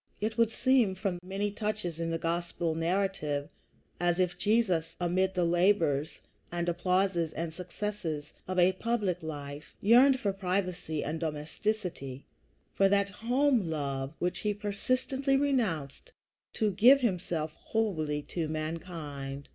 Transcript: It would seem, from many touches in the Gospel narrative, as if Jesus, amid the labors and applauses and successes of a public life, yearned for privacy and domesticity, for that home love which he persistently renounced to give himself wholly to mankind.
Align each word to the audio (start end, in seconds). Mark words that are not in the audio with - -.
It 0.19 0.35
would 0.35 0.49
seem, 0.49 0.95
from 0.95 1.19
many 1.23 1.51
touches 1.51 1.99
in 1.99 2.09
the 2.09 2.17
Gospel 2.17 2.73
narrative, 2.73 3.49
as 3.99 4.19
if 4.19 4.35
Jesus, 4.35 4.95
amid 4.99 5.35
the 5.35 5.45
labors 5.45 6.21
and 6.51 6.67
applauses 6.67 7.31
and 7.33 7.53
successes 7.53 8.33
of 8.47 8.57
a 8.57 8.71
public 8.73 9.21
life, 9.21 9.75
yearned 9.79 10.19
for 10.19 10.33
privacy 10.33 11.03
and 11.03 11.19
domesticity, 11.19 12.25
for 12.73 12.89
that 12.89 13.11
home 13.11 13.69
love 13.69 14.15
which 14.17 14.39
he 14.39 14.55
persistently 14.55 15.37
renounced 15.37 16.11
to 16.53 16.71
give 16.71 17.01
himself 17.01 17.51
wholly 17.53 18.23
to 18.23 18.47
mankind. 18.49 19.49